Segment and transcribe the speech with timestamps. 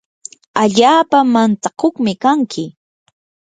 [0.61, 2.63] allaapa mantsakuqmi kanki.